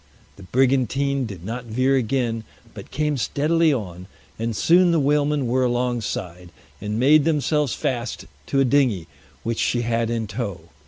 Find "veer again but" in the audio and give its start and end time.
1.65-2.89